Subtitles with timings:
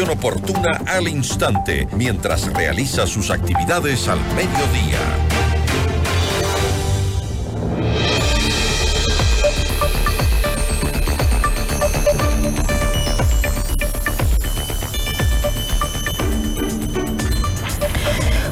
[0.00, 4.98] oportuna al instante mientras realiza sus actividades al mediodía.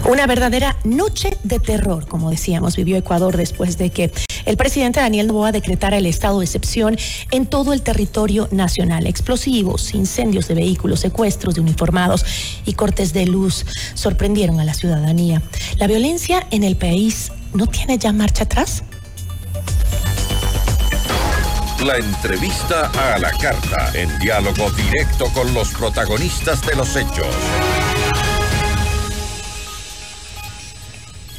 [0.04, 4.12] Una verdadera noche de terror, como decíamos, vivió Ecuador después de que
[4.44, 6.96] el presidente Daniel Novoa decretara el estado de excepción
[7.30, 9.06] en todo el territorio nacional.
[9.06, 12.24] Explosivos, incendios de vehículos, secuestros de uniformados
[12.64, 15.42] y cortes de luz sorprendieron a la ciudadanía.
[15.78, 18.82] ¿La violencia en el país no tiene ya marcha atrás?
[21.84, 27.26] La entrevista a la carta, en diálogo directo con los protagonistas de los hechos.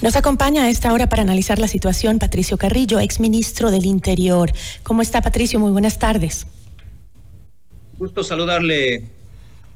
[0.02, 4.52] Nos acompaña a esta hora para analizar la situación Patricio Carrillo, exministro del Interior.
[4.82, 5.60] ¿Cómo está Patricio?
[5.60, 6.48] Muy buenas tardes.
[8.00, 9.04] Gusto saludarle,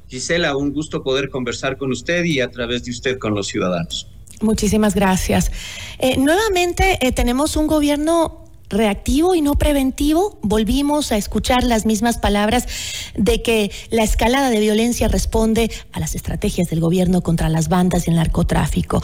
[0.08, 0.58] Gisela.
[0.58, 4.08] Un gusto poder conversar con usted y a través de usted con los ciudadanos.
[4.42, 5.52] Muchísimas gracias.
[6.00, 10.40] Eh, nuevamente eh, tenemos un gobierno reactivo y no preventivo.
[10.42, 12.68] Volvimos a escuchar las mismas palabras
[13.16, 18.08] de que la escalada de violencia responde a las estrategias del gobierno contra las bandas
[18.08, 19.04] y el narcotráfico.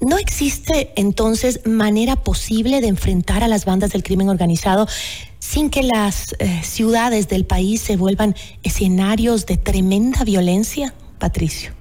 [0.00, 4.88] ¿No existe entonces manera posible de enfrentar a las bandas del crimen organizado
[5.38, 11.72] sin que las eh, ciudades del país se vuelvan escenarios de tremenda violencia, Patricio?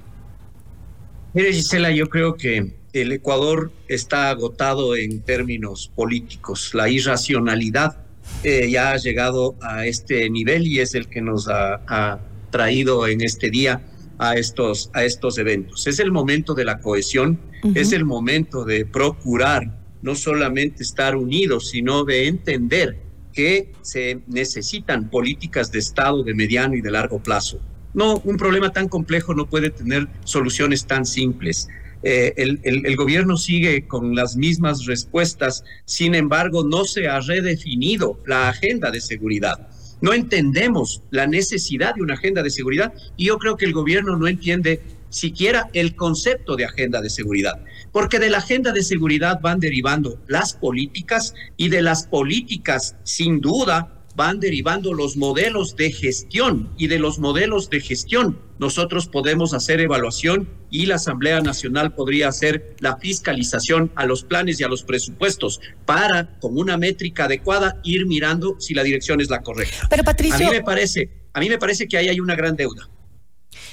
[1.34, 6.72] Mire, Gisela, yo creo que el Ecuador está agotado en términos políticos.
[6.74, 7.98] La irracionalidad
[8.44, 13.22] eh, ya ha llegado a este nivel y es el que nos ha traído en
[13.22, 13.82] este día
[14.20, 15.88] a estos, a estos eventos.
[15.88, 17.40] Es el momento de la cohesión,
[17.74, 22.98] es el momento de procurar no solamente estar unidos, sino de entender
[23.34, 27.60] que se necesitan políticas de Estado de mediano y de largo plazo.
[27.94, 31.68] No, un problema tan complejo no puede tener soluciones tan simples.
[32.04, 38.20] Eh, el, el, gobierno sigue con las mismas respuestas, sin embargo, no se ha redefinido
[38.26, 39.68] la agenda de seguridad.
[40.02, 44.16] No entendemos la necesidad de una agenda de seguridad y yo creo que el gobierno
[44.18, 47.60] no entiende siquiera el concepto de agenda de seguridad,
[47.92, 53.42] porque de la agenda de seguridad van derivando las políticas y de las políticas, sin
[53.42, 59.54] duda, van derivando los modelos de gestión y de los modelos de gestión nosotros podemos
[59.54, 64.68] hacer evaluación y la Asamblea Nacional podría hacer la fiscalización a los planes y a
[64.68, 69.88] los presupuestos para, con una métrica adecuada, ir mirando si la dirección es la correcta.
[69.90, 70.36] Pero Patricio...
[70.48, 72.90] A mí me parece, a mí me parece que ahí hay una gran deuda.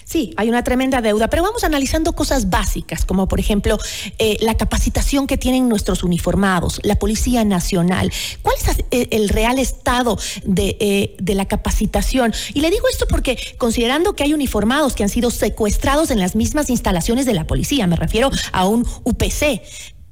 [0.06, 3.76] Sí, hay una tremenda deuda, pero vamos analizando cosas básicas, como por ejemplo
[4.20, 8.12] eh, la capacitación que tienen nuestros uniformados, la Policía Nacional.
[8.40, 10.16] ¿Cuál es eh, el real estado
[10.46, 12.32] eh, de la capacitación?
[12.54, 16.36] Y le digo esto porque considerando que hay uniformados que han sido secuestrados en las
[16.36, 19.60] mismas instalaciones de la policía, me refiero a un UPC,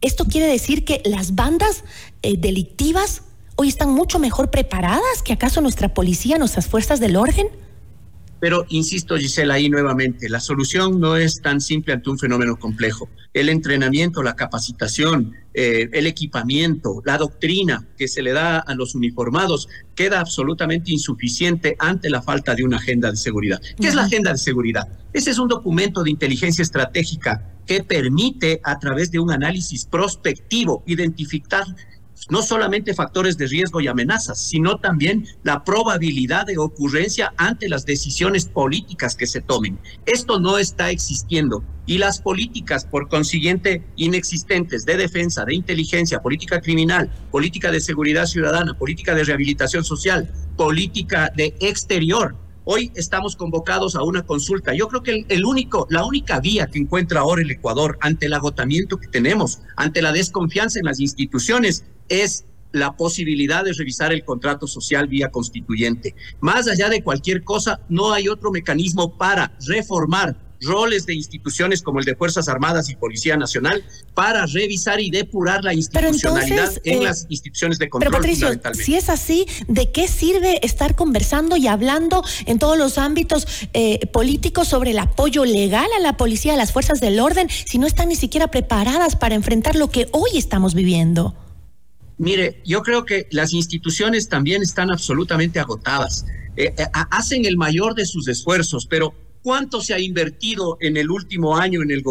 [0.00, 1.84] ¿esto quiere decir que las bandas
[2.20, 3.22] delictivas
[3.54, 7.46] hoy están mucho mejor preparadas que acaso nuestra policía, nuestras fuerzas del orden?
[8.44, 13.08] Pero insisto, Gisela, ahí nuevamente, la solución no es tan simple ante un fenómeno complejo.
[13.32, 18.94] El entrenamiento, la capacitación, eh, el equipamiento, la doctrina que se le da a los
[18.94, 23.62] uniformados queda absolutamente insuficiente ante la falta de una agenda de seguridad.
[23.80, 24.88] ¿Qué es la agenda de seguridad?
[25.14, 30.84] Ese es un documento de inteligencia estratégica que permite, a través de un análisis prospectivo,
[30.86, 31.64] identificar
[32.30, 37.84] no solamente factores de riesgo y amenazas, sino también la probabilidad de ocurrencia ante las
[37.84, 39.78] decisiones políticas que se tomen.
[40.06, 46.60] Esto no está existiendo y las políticas, por consiguiente, inexistentes de defensa, de inteligencia, política
[46.60, 52.36] criminal, política de seguridad ciudadana, política de rehabilitación social, política de exterior,
[52.66, 54.72] Hoy estamos convocados a una consulta.
[54.72, 58.32] Yo creo que el, único, la única vía que encuentra ahora el Ecuador ante el
[58.32, 64.24] agotamiento que tenemos, ante la desconfianza en las instituciones, es la posibilidad de revisar el
[64.24, 66.14] contrato social vía constituyente.
[66.40, 72.00] Más allá de cualquier cosa, no hay otro mecanismo para reformar roles de instituciones como
[72.00, 73.84] el de Fuerzas Armadas y Policía Nacional
[74.14, 78.10] para revisar y depurar la institucionalidad en eh, las instituciones de control.
[78.10, 82.98] Pero Patricio, si es así, ¿de qué sirve estar conversando y hablando en todos los
[82.98, 87.48] ámbitos eh, políticos sobre el apoyo legal a la policía, a las fuerzas del orden,
[87.50, 91.36] si no están ni siquiera preparadas para enfrentar lo que hoy estamos viviendo?
[92.18, 96.24] Mire, yo creo que las instituciones también están absolutamente agotadas.
[96.56, 101.10] Eh, eh, hacen el mayor de sus esfuerzos, pero ¿cuánto se ha invertido en el
[101.10, 102.02] último año en el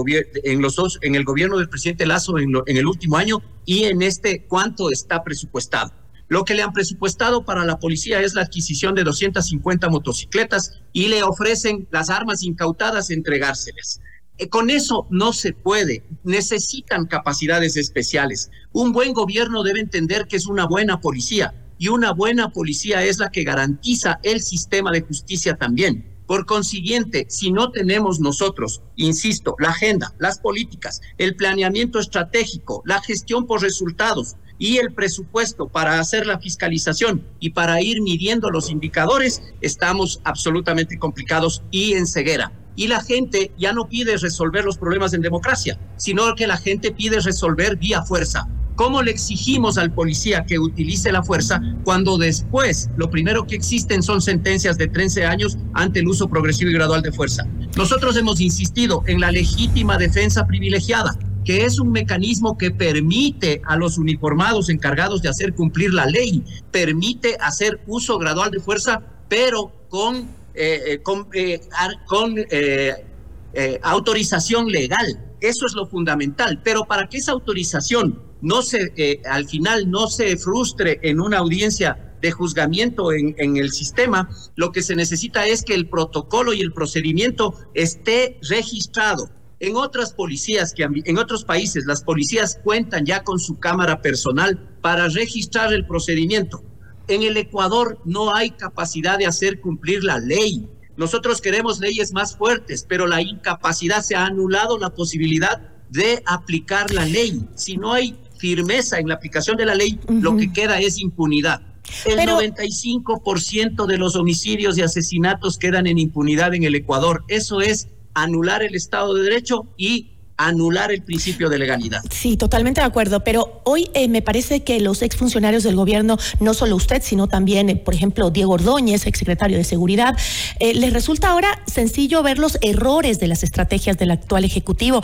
[0.44, 3.86] en los dos, en el gobierno del presidente Lazo en, en el último año y
[3.86, 5.94] en este cuánto está presupuestado?
[6.28, 11.08] Lo que le han presupuestado para la policía es la adquisición de 250 motocicletas y
[11.08, 14.02] le ofrecen las armas incautadas entregárselas.
[14.38, 16.04] Eh, con eso no se puede.
[16.24, 18.50] Necesitan capacidades especiales.
[18.72, 23.20] Un buen gobierno debe entender que es una buena policía y una buena policía es
[23.20, 26.14] la que garantiza el sistema de justicia también.
[26.26, 33.02] Por consiguiente, si no tenemos nosotros, insisto, la agenda, las políticas, el planeamiento estratégico, la
[33.02, 38.72] gestión por resultados y el presupuesto para hacer la fiscalización y para ir midiendo los
[38.72, 42.54] indicadores, estamos absolutamente complicados y en ceguera.
[42.76, 46.92] Y la gente ya no pide resolver los problemas en democracia, sino que la gente
[46.92, 48.48] pide resolver vía fuerza.
[48.76, 54.02] ¿Cómo le exigimos al policía que utilice la fuerza cuando después lo primero que existen
[54.02, 57.46] son sentencias de 13 años ante el uso progresivo y gradual de fuerza?
[57.78, 61.16] Nosotros hemos insistido en la legítima defensa privilegiada,
[61.46, 66.44] que es un mecanismo que permite a los uniformados encargados de hacer cumplir la ley,
[66.72, 75.36] permite hacer uso gradual de fuerza, pero con, eh, eh, con, eh, autorización legal.
[75.42, 76.62] Eso es lo fundamental.
[76.64, 82.16] Pero para que esa autorización no se, al final no se frustre en una audiencia
[82.22, 86.62] de juzgamiento en, en, el sistema, lo que se necesita es que el protocolo y
[86.62, 89.30] el procedimiento esté registrado.
[89.60, 94.78] En otras policías, que en otros países, las policías cuentan ya con su cámara personal
[94.82, 96.64] para registrar el procedimiento.
[97.08, 100.68] En el Ecuador no hay capacidad de hacer cumplir la ley.
[100.96, 106.92] Nosotros queremos leyes más fuertes, pero la incapacidad se ha anulado la posibilidad de aplicar
[106.92, 107.46] la ley.
[107.56, 111.62] Si no hay firmeza en la aplicación de la ley, lo que queda es impunidad.
[112.06, 117.24] El 95% de los homicidios y asesinatos quedan en impunidad en el Ecuador.
[117.28, 122.02] Eso es anular el Estado de Derecho y anular el principio de legalidad.
[122.10, 126.54] Sí, totalmente de acuerdo, pero hoy eh, me parece que los exfuncionarios del gobierno, no
[126.54, 130.18] solo usted, sino también, eh, por ejemplo, Diego Ordóñez, exsecretario de Seguridad,
[130.60, 135.02] eh, les resulta ahora sencillo ver los errores de las estrategias del actual Ejecutivo,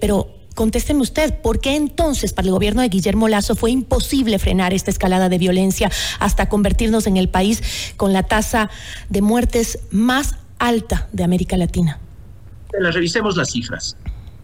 [0.00, 4.72] pero Contésteme usted, ¿por qué entonces para el gobierno de Guillermo Lazo fue imposible frenar
[4.72, 8.70] esta escalada de violencia hasta convertirnos en el país con la tasa
[9.10, 12.00] de muertes más alta de América Latina?
[12.72, 13.98] revisemos las cifras.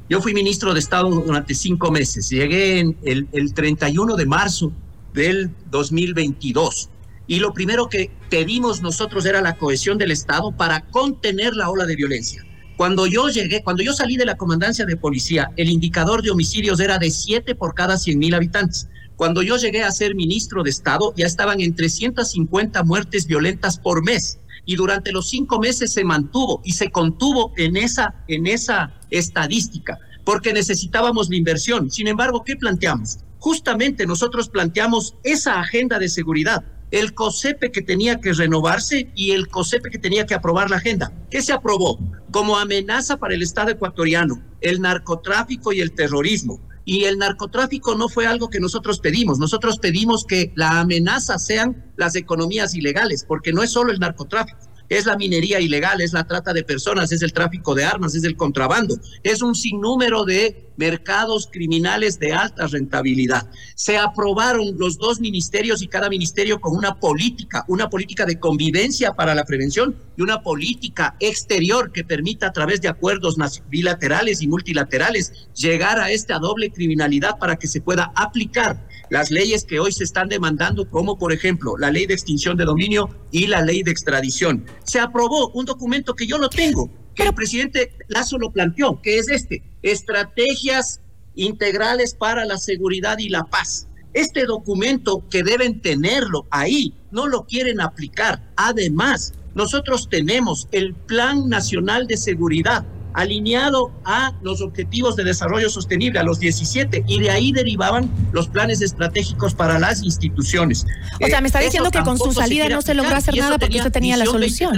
[0.08, 2.28] Yo fui ministro de Estado durante cinco meses.
[2.28, 4.72] Llegué el 31 de marzo
[5.14, 6.90] del 2022.
[7.26, 11.86] Y lo primero que pedimos nosotros era la cohesión del Estado para contener la ola
[11.86, 12.44] de violencia.
[12.76, 16.80] Cuando yo llegué, cuando yo salí de la comandancia de policía, el indicador de homicidios
[16.80, 18.88] era de 7 por cada 100 mil habitantes.
[19.14, 24.02] Cuando yo llegué a ser ministro de Estado, ya estaban en 350 muertes violentas por
[24.02, 24.38] mes.
[24.64, 29.98] Y durante los cinco meses se mantuvo y se contuvo en esa, en esa estadística,
[30.24, 31.90] porque necesitábamos la inversión.
[31.90, 33.18] Sin embargo, ¿qué planteamos?
[33.38, 39.48] Justamente nosotros planteamos esa agenda de seguridad el COSEPE que tenía que renovarse y el
[39.48, 41.10] COSEPE que tenía que aprobar la agenda.
[41.30, 41.98] ¿Qué se aprobó?
[42.30, 46.60] Como amenaza para el Estado ecuatoriano, el narcotráfico y el terrorismo.
[46.84, 49.38] Y el narcotráfico no fue algo que nosotros pedimos.
[49.38, 54.72] Nosotros pedimos que la amenaza sean las economías ilegales, porque no es solo el narcotráfico
[54.96, 58.24] es la minería ilegal, es la trata de personas, es el tráfico de armas, es
[58.24, 63.48] el contrabando, es un sinnúmero de mercados criminales de alta rentabilidad.
[63.74, 69.12] Se aprobaron los dos ministerios y cada ministerio con una política, una política de convivencia
[69.12, 73.36] para la prevención y una política exterior que permita a través de acuerdos
[73.68, 79.64] bilaterales y multilaterales llegar a esta doble criminalidad para que se pueda aplicar las leyes
[79.64, 83.46] que hoy se están demandando, como por ejemplo la ley de extinción de dominio y
[83.46, 84.64] la ley de extradición.
[84.84, 89.18] Se aprobó un documento que yo no tengo, que el presidente Lazo lo planteó, que
[89.18, 91.00] es este, estrategias
[91.34, 93.88] integrales para la seguridad y la paz.
[94.14, 98.42] Este documento que deben tenerlo ahí, no lo quieren aplicar.
[98.56, 106.18] Además, nosotros tenemos el Plan Nacional de Seguridad alineado a los objetivos de desarrollo sostenible,
[106.18, 110.86] a los 17, y de ahí derivaban los planes estratégicos para las instituciones.
[111.22, 113.78] O sea, me está diciendo que con su salida no se logró hacer nada porque
[113.78, 114.74] usted tenía la solución.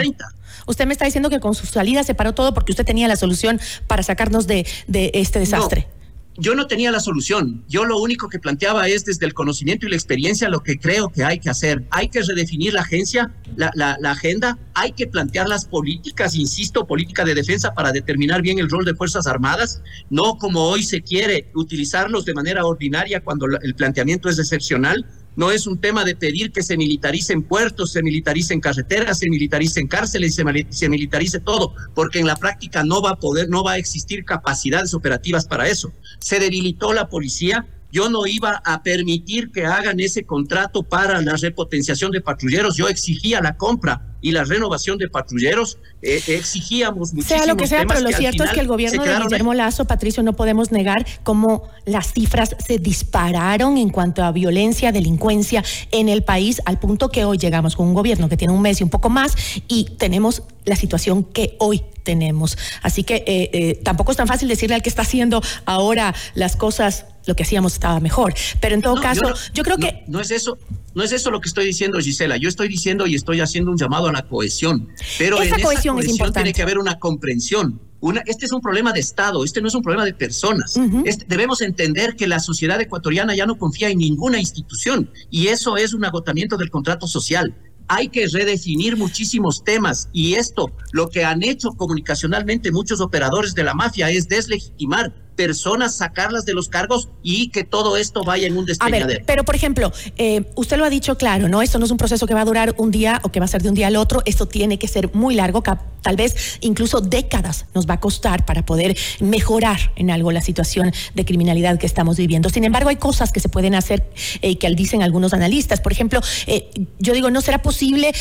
[0.66, 3.16] Usted me está diciendo que con su salida se paró todo porque usted tenía la
[3.16, 5.88] solución para sacarnos de, de este desastre
[6.36, 7.64] yo no tenía la solución.
[7.68, 11.08] Yo lo único que planteaba es desde el conocimiento y la experiencia lo que creo
[11.10, 11.84] que hay que hacer.
[11.90, 17.24] Hay que redefinir la agencia, la, la, agenda, hay que plantear las políticas, insisto, política
[17.24, 19.80] de defensa para determinar bien el rol de Fuerzas Armadas,
[20.10, 25.06] no como hoy se quiere utilizarlos de manera ordinaria cuando el planteamiento es excepcional.
[25.36, 29.88] No es un tema de pedir que se militaricen puertos, se militaricen carreteras, se militaricen
[29.88, 33.72] cárceles, se, se militarice todo, porque en la práctica no va a poder, no va
[33.72, 35.92] a existir capacidades operativas para eso.
[36.20, 41.36] Se debilitó la policía, yo no iba a permitir que hagan ese contrato para la
[41.36, 42.76] repotenciación de patrulleros.
[42.76, 45.76] Yo exigía la compra y la renovación de patrulleros.
[46.00, 47.38] Eh, exigíamos muchísimo.
[47.38, 50.22] Sea lo que sea, pero lo cierto es que el gobierno de Guillermo Lazo, Patricio,
[50.22, 56.24] no podemos negar cómo las cifras se dispararon en cuanto a violencia, delincuencia en el
[56.24, 58.88] país, al punto que hoy llegamos con un gobierno que tiene un mes y un
[58.88, 59.36] poco más
[59.68, 62.56] y tenemos la situación que hoy tenemos.
[62.80, 66.56] Así que eh, eh, tampoco es tan fácil decirle al que está haciendo ahora las
[66.56, 68.34] cosas lo que hacíamos estaba mejor.
[68.60, 70.04] Pero en todo caso, yo, creo que...
[70.06, 70.58] No es eso,
[70.94, 72.36] no es eso lo que estoy diciendo, Gisela.
[72.36, 74.88] Yo estoy diciendo y estoy haciendo un llamado a la cohesión.
[75.18, 76.40] Pero en esa cohesión, es importante.
[76.40, 77.80] tiene que haber una comprensión.
[78.00, 80.78] Una, este es un problema de Estado, este no es un problema de personas.
[81.04, 85.78] Este, debemos entender que la sociedad ecuatoriana ya no confía en ninguna institución y eso
[85.78, 87.54] es un agotamiento del contrato social
[87.88, 93.64] hay que redefinir muchísimos temas y esto, lo que han hecho comunicacionalmente muchos operadores de
[93.64, 98.56] la mafia es deslegitimar personas, sacarlas de los cargos y que todo esto vaya en
[98.56, 99.04] un despeñadero.
[99.04, 101.62] A ver, pero por ejemplo, eh, usted lo ha dicho claro, ¿no?
[101.62, 103.48] Esto no es un proceso que va a durar un día o que va a
[103.48, 105.62] ser de un día al otro, esto tiene que ser muy largo,
[106.02, 110.92] tal vez incluso décadas nos va a costar para poder mejorar en algo la situación
[111.14, 112.48] de criminalidad que estamos viviendo.
[112.50, 114.10] Sin embargo, hay cosas que se pueden hacer
[114.42, 115.80] eh, que dicen algunos analistas.
[115.80, 118.12] Por ejemplo, eh, yo digo, ¿no será posible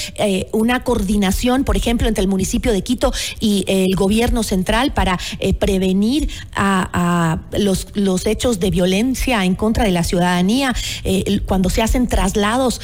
[0.51, 5.17] una coordinación, por ejemplo, entre el municipio de Quito y el gobierno central para
[5.60, 7.02] prevenir a
[7.51, 12.81] los, los hechos de violencia en contra de la ciudadanía, eh, cuando se hacen traslados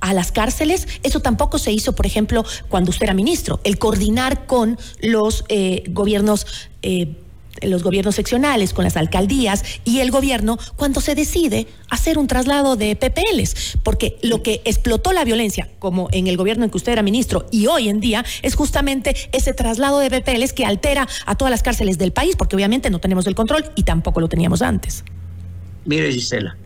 [0.00, 0.86] a las cárceles.
[1.02, 5.84] Eso tampoco se hizo, por ejemplo, cuando usted era ministro, el coordinar con los eh,
[5.88, 6.46] gobiernos.
[6.82, 7.16] Eh,
[7.62, 12.76] los gobiernos seccionales, con las alcaldías y el gobierno cuando se decide hacer un traslado
[12.76, 16.92] de PPLs, porque lo que explotó la violencia, como en el gobierno en que usted
[16.92, 21.34] era ministro y hoy en día, es justamente ese traslado de PPLs que altera a
[21.36, 24.62] todas las cárceles del país, porque obviamente no tenemos el control y tampoco lo teníamos
[24.62, 25.04] antes.
[25.84, 26.56] Mire, Gisela,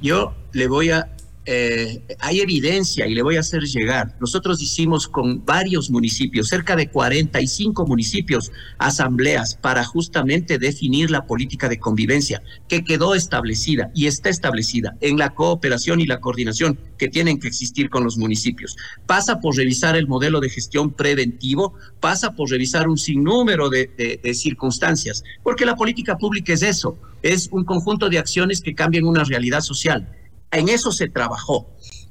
[0.00, 1.10] yo le voy a
[1.50, 4.14] eh, hay evidencia y le voy a hacer llegar.
[4.20, 11.70] Nosotros hicimos con varios municipios, cerca de 45 municipios, asambleas para justamente definir la política
[11.70, 17.08] de convivencia que quedó establecida y está establecida en la cooperación y la coordinación que
[17.08, 18.76] tienen que existir con los municipios.
[19.06, 24.34] Pasa por revisar el modelo de gestión preventivo, pasa por revisar un sinnúmero de, de
[24.34, 29.24] circunstancias, porque la política pública es eso, es un conjunto de acciones que cambian una
[29.24, 30.14] realidad social
[30.50, 31.68] en eso se trabajó.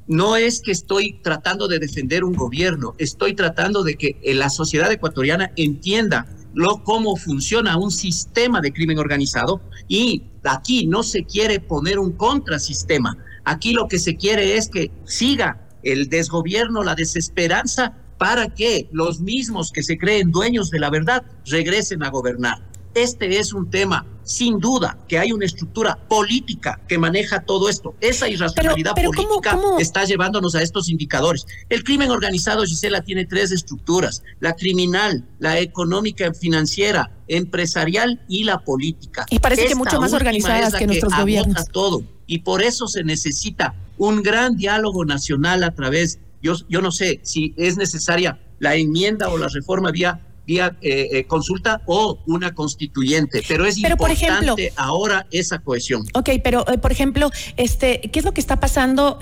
[0.07, 4.49] No es que estoy tratando de defender un gobierno, estoy tratando de que eh, la
[4.49, 11.23] sociedad ecuatoriana entienda lo, cómo funciona un sistema de crimen organizado y aquí no se
[11.23, 13.17] quiere poner un contrasistema.
[13.43, 19.19] Aquí lo que se quiere es que siga el desgobierno, la desesperanza, para que los
[19.19, 22.63] mismos que se creen dueños de la verdad regresen a gobernar.
[22.93, 27.95] Este es un tema, sin duda, que hay una estructura política que maneja todo esto.
[28.01, 31.45] Esa irracionalidad política está llevándonos a estos indicadores.
[31.69, 34.23] El crimen organizado, Gisela, tiene tres estructuras.
[34.39, 39.25] La criminal, la económica, financiera, empresarial y la política.
[39.29, 41.65] Y parece que mucho más organizadas que, nuestros gobiernos.
[41.71, 42.03] todo.
[42.25, 47.19] Y por eso se necesita un gran diálogo nacional a través, yo, yo no sé
[47.23, 52.55] si es necesaria la enmienda o la reforma vía vía eh, eh, consulta o una
[52.55, 56.05] constituyente, pero es importante ahora esa cohesión.
[56.13, 59.19] Ok, pero eh, por ejemplo, este, ¿qué es lo que está pasando?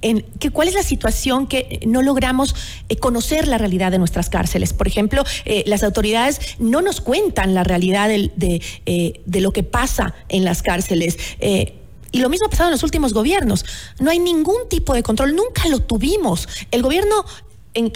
[0.00, 2.54] En, que, ¿Cuál es la situación que no logramos
[3.00, 4.72] conocer la realidad de nuestras cárceles?
[4.72, 5.24] Por ejemplo,
[5.66, 11.18] las autoridades no nos cuentan la realidad de, de, lo que pasa en las cárceles.
[11.40, 13.64] y lo mismo ha pasado en los últimos gobiernos.
[13.98, 16.48] No hay ningún tipo de control, nunca lo tuvimos.
[16.70, 17.24] El gobierno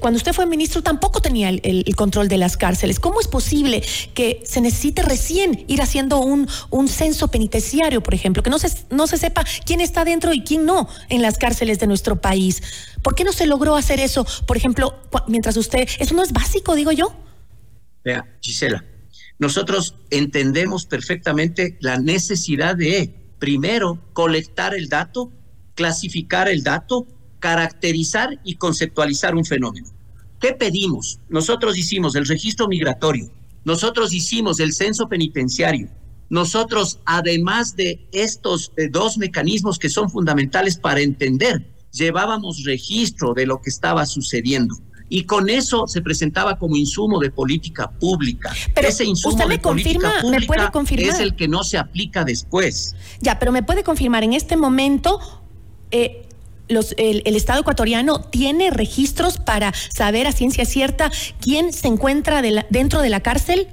[0.01, 3.01] cuando usted fue ministro tampoco tenía el, control de las cárceles.
[3.01, 3.83] ¿Cómo es posible
[4.15, 8.69] que se necesite recién ir haciendo un, un censo penitenciario, por ejemplo, que no se,
[8.91, 12.63] no se sepa quién está dentro y quién no en las cárceles de nuestro país?
[13.03, 14.95] ¿Por qué no se logró hacer eso, por ejemplo,
[15.27, 15.89] mientras usted...
[15.99, 17.13] Eso no es básico, digo yo.
[18.05, 18.85] Vea, Gisela,
[19.39, 25.33] nosotros entendemos perfectamente la necesidad de, primero, colectar el dato,
[25.75, 27.07] clasificar el dato
[27.43, 29.89] caracterizar y conceptualizar un fenómeno.
[30.41, 31.19] ¿Qué pedimos?
[31.29, 33.31] Nosotros hicimos el registro migratorio,
[33.65, 35.89] nosotros hicimos el censo penitenciario,
[36.31, 43.45] nosotros, además de estos eh, dos mecanismos que son fundamentales para entender, llevábamos registro de
[43.45, 44.77] lo que estaba sucediendo.
[45.09, 48.51] Y con eso se presentaba como insumo de política pública.
[48.73, 51.11] Pero Ese insumo usted me de confirma, política pública me puede confirmar.
[51.11, 52.95] es el que no se aplica después.
[53.21, 55.21] Ya, pero me puede confirmar en este momento
[55.91, 56.29] eh,
[56.69, 63.11] el, Estado ecuatoriano tiene registros para saber a ciencia cierta quién se encuentra dentro de
[63.11, 63.69] la cárcel?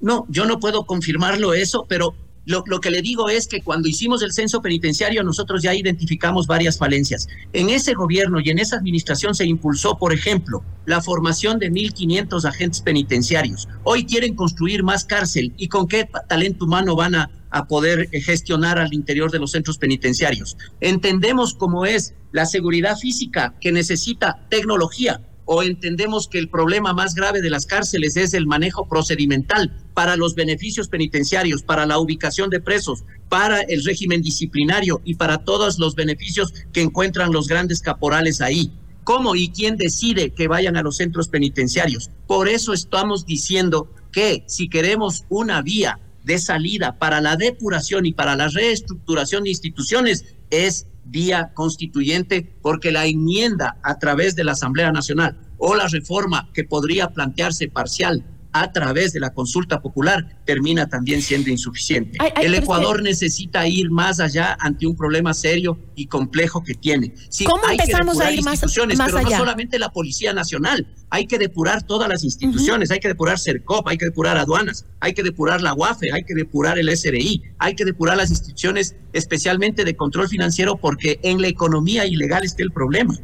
[0.00, 2.14] No, yo no puedo confirmarlo eso, pero
[2.46, 6.76] Lo, que le digo es que cuando hicimos el censo penitenciario nosotros ya identificamos varias
[6.76, 7.26] falencias.
[7.54, 12.44] En ese gobierno y en esa administración se impulsó, por ejemplo, la formación de 1.500
[12.44, 13.66] agentes penitenciarios.
[13.82, 18.80] Hoy quieren construir más cárcel y con qué talento humano van a, a poder gestionar
[18.80, 20.56] al interior de los centros penitenciarios.
[20.80, 27.14] Entendemos cómo es la seguridad física que necesita tecnología o entendemos que el problema más
[27.14, 32.50] grave de las cárceles es el manejo procedimental para los beneficios penitenciarios, para la ubicación
[32.50, 37.82] de presos, para el régimen disciplinario y para todos los beneficios que encuentran los grandes
[37.82, 38.72] caporales ahí.
[39.04, 42.10] ¿Cómo y quién decide que vayan a los centros penitenciarios?
[42.26, 48.12] Por eso estamos diciendo que si queremos una vía de salida para la depuración y
[48.12, 54.52] para la reestructuración de instituciones es vía constituyente porque la enmienda a través de la
[54.52, 58.24] Asamblea Nacional o la reforma que podría plantearse parcial
[58.54, 62.16] a través de la consulta popular termina también siendo insuficiente.
[62.40, 67.12] el Ecuador necesita ir más allá ante un problema serio y complejo que tiene.
[67.46, 69.30] ¿Cómo empezamos a ir más, más pero allá?
[69.30, 73.88] no solamente la Policía Nacional, hay que depurar todas las instituciones, hay que depurar CERCOP,
[73.88, 77.74] hay que depurar aduanas, hay que depurar la UAFE, hay que depurar el SRI, hay
[77.74, 82.70] que depurar las instituciones especialmente de control financiero porque en la economía ilegal está el
[82.70, 83.18] problema.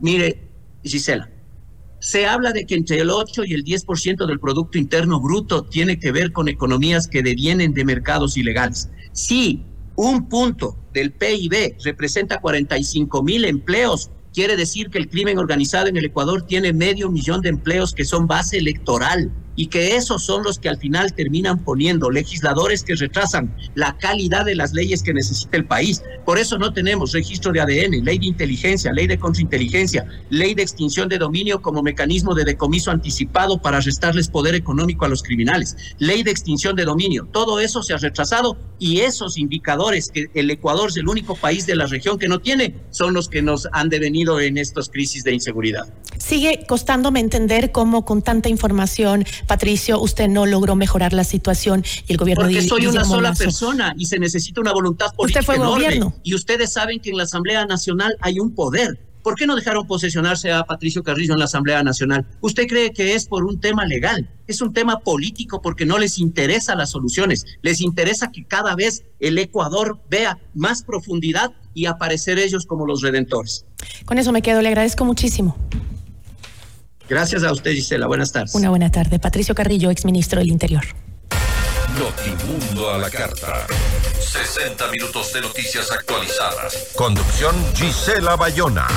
[0.00, 0.46] Mire,
[0.82, 1.30] Gisela,
[2.04, 5.98] se habla de que entre el 8 y el 10% del Producto Interno Bruto tiene
[5.98, 8.90] que ver con economías que devienen de mercados ilegales.
[9.12, 9.64] Si
[9.96, 15.96] un punto del PIB representa 45 mil empleos, quiere decir que el crimen organizado en
[15.96, 20.42] el Ecuador tiene medio millón de empleos que son base electoral y que esos son
[20.42, 25.14] los que al final terminan poniendo legisladores que retrasan la calidad de las leyes que
[25.14, 26.02] necesita el país.
[26.24, 30.62] Por eso no tenemos registro de ADN, ley de inteligencia, ley de contrainteligencia, ley de
[30.62, 35.76] extinción de dominio como mecanismo de decomiso anticipado para restarles poder económico a los criminales,
[35.98, 37.28] ley de extinción de dominio.
[37.32, 41.66] Todo eso se ha retrasado y esos indicadores que el Ecuador es el único país
[41.66, 45.24] de la región que no tiene son los que nos han devenido en estas crisis
[45.24, 45.92] de inseguridad.
[46.24, 52.12] Sigue costándome entender cómo con tanta información Patricio, usted no logró mejorar la situación y
[52.12, 55.58] el gobierno Porque soy una sola persona y se necesita una voluntad política usted fue
[55.58, 56.14] Gobierno.
[56.22, 58.98] Y ustedes saben que en la Asamblea Nacional hay un poder.
[59.22, 62.26] ¿Por qué no dejaron posesionarse a Patricio Carrillo en la Asamblea Nacional?
[62.40, 64.26] ¿Usted cree que es por un tema legal?
[64.46, 67.44] Es un tema político porque no les interesa las soluciones.
[67.60, 73.02] Les interesa que cada vez el Ecuador vea más profundidad y aparecer ellos como los
[73.02, 73.66] redentores.
[74.06, 74.62] Con eso me quedo.
[74.62, 75.56] Le agradezco muchísimo.
[77.08, 78.06] Gracias a usted, Gisela.
[78.06, 78.54] Buenas tardes.
[78.54, 79.18] Una buena tarde.
[79.18, 80.84] Patricio Carrillo, exministro del Interior.
[81.98, 83.66] Notimundo a la carta.
[84.18, 86.88] 60 minutos de noticias actualizadas.
[86.96, 88.88] Conducción Gisela Bayona.